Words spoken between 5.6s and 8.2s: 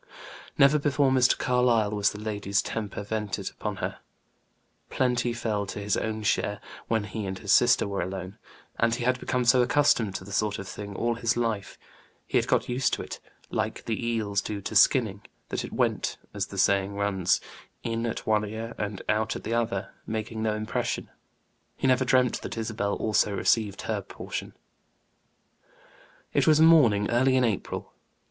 to his own share, when he and his sister were